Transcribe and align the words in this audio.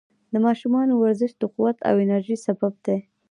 د 0.31 0.33
ماشومانو 0.45 0.93
ورزش 1.01 1.31
د 1.37 1.43
قوت 1.53 1.77
او 1.87 1.95
انرژۍ 2.03 2.37
سبب 2.47 2.73
دی. 2.85 2.97